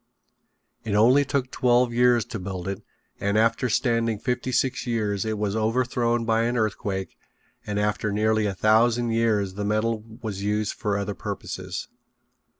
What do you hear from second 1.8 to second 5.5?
years to build it and after standing fifty six years it